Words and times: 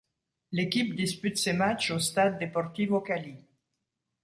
L'équipe 0.51 0.95
dispute 0.95 1.37
ses 1.37 1.53
matchs 1.53 1.91
au 1.91 1.99
stade 1.99 2.39
Deportivo 2.39 3.01
Cali. 3.01 3.35